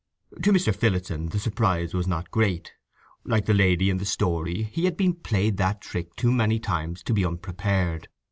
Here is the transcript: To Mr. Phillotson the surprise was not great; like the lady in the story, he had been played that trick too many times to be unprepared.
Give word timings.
To 0.41 0.51
Mr. 0.51 0.75
Phillotson 0.75 1.27
the 1.27 1.37
surprise 1.37 1.93
was 1.93 2.07
not 2.07 2.31
great; 2.31 2.71
like 3.23 3.45
the 3.45 3.53
lady 3.53 3.87
in 3.87 3.97
the 3.99 4.05
story, 4.05 4.63
he 4.63 4.85
had 4.85 4.97
been 4.97 5.13
played 5.13 5.57
that 5.57 5.79
trick 5.79 6.15
too 6.15 6.31
many 6.31 6.57
times 6.57 7.03
to 7.03 7.13
be 7.13 7.23
unprepared. 7.23 8.07